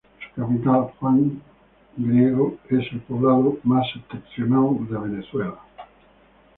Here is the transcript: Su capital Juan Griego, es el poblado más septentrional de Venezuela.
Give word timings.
Su 0.33 0.41
capital 0.41 0.89
Juan 0.99 1.43
Griego, 1.95 2.57
es 2.71 2.91
el 2.91 3.01
poblado 3.01 3.59
más 3.63 3.85
septentrional 3.93 4.87
de 4.89 4.97
Venezuela. 4.97 5.59